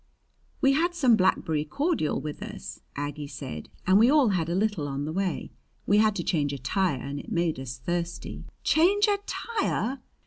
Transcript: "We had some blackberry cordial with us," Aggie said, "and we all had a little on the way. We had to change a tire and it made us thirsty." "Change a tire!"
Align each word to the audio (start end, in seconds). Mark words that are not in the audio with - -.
"We 0.61 0.73
had 0.73 0.95
some 0.95 1.15
blackberry 1.15 1.63
cordial 1.63 2.19
with 2.19 2.41
us," 2.41 2.79
Aggie 2.95 3.27
said, 3.27 3.69
"and 3.85 3.99
we 3.99 4.09
all 4.09 4.29
had 4.29 4.49
a 4.49 4.55
little 4.55 4.87
on 4.87 5.05
the 5.05 5.13
way. 5.13 5.51
We 5.85 5.99
had 5.99 6.15
to 6.15 6.23
change 6.23 6.51
a 6.53 6.57
tire 6.57 6.97
and 6.99 7.19
it 7.19 7.31
made 7.31 7.59
us 7.59 7.77
thirsty." 7.77 8.45
"Change 8.63 9.07
a 9.07 9.19
tire!" 9.27 9.99